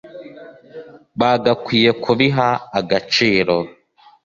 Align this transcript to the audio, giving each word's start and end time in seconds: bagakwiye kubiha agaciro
bagakwiye 1.19 1.89
kubiha 2.03 2.49
agaciro 2.79 3.55